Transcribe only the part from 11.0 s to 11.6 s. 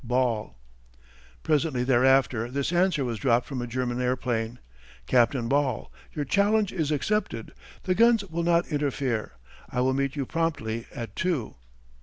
two.